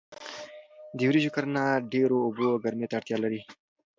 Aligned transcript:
د 0.97 0.99
وریژو 1.09 1.33
کرنه 1.35 1.63
ډیرو 1.91 2.17
اوبو 2.25 2.45
او 2.53 2.61
ګرمۍ 2.63 2.85
ته 2.89 2.95
اړتیا 2.99 3.17
لري. 3.23 3.41